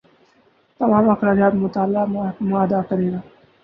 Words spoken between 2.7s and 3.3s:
کرے گا۔